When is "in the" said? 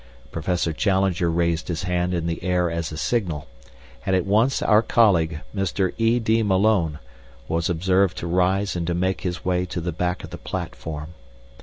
2.15-2.43